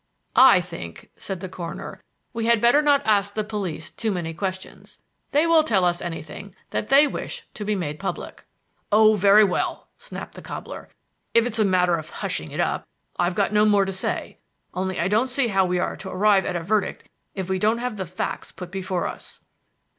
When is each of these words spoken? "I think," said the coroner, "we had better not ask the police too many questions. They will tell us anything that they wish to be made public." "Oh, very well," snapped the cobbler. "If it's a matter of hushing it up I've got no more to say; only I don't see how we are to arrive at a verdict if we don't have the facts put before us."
"I 0.35 0.61
think," 0.61 1.11
said 1.15 1.41
the 1.41 1.47
coroner, 1.47 2.01
"we 2.33 2.47
had 2.47 2.59
better 2.59 2.81
not 2.81 3.05
ask 3.05 3.35
the 3.35 3.43
police 3.43 3.91
too 3.91 4.11
many 4.11 4.33
questions. 4.33 4.97
They 5.29 5.45
will 5.45 5.61
tell 5.61 5.85
us 5.85 6.01
anything 6.01 6.55
that 6.71 6.87
they 6.87 7.05
wish 7.05 7.43
to 7.53 7.63
be 7.63 7.75
made 7.75 7.99
public." 7.99 8.43
"Oh, 8.91 9.13
very 9.13 9.43
well," 9.43 9.89
snapped 9.99 10.33
the 10.33 10.41
cobbler. 10.41 10.89
"If 11.35 11.45
it's 11.45 11.59
a 11.59 11.63
matter 11.63 11.97
of 11.97 12.09
hushing 12.09 12.49
it 12.49 12.59
up 12.59 12.87
I've 13.19 13.35
got 13.35 13.53
no 13.53 13.63
more 13.63 13.85
to 13.85 13.93
say; 13.93 14.39
only 14.73 14.99
I 14.99 15.07
don't 15.07 15.29
see 15.29 15.49
how 15.49 15.65
we 15.65 15.77
are 15.77 15.95
to 15.97 16.09
arrive 16.09 16.47
at 16.47 16.55
a 16.55 16.63
verdict 16.63 17.07
if 17.35 17.47
we 17.47 17.59
don't 17.59 17.77
have 17.77 17.97
the 17.97 18.07
facts 18.07 18.51
put 18.51 18.71
before 18.71 19.07
us." 19.07 19.39